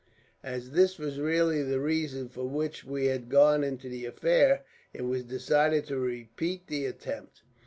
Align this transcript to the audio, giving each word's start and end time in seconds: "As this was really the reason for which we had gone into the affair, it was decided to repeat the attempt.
"As 0.43 0.71
this 0.71 0.97
was 0.97 1.19
really 1.19 1.61
the 1.61 1.79
reason 1.79 2.27
for 2.27 2.45
which 2.49 2.83
we 2.83 3.05
had 3.05 3.29
gone 3.29 3.63
into 3.63 3.87
the 3.87 4.05
affair, 4.07 4.65
it 4.95 5.03
was 5.03 5.23
decided 5.23 5.85
to 5.85 5.99
repeat 5.99 6.65
the 6.65 6.87
attempt. 6.87 7.43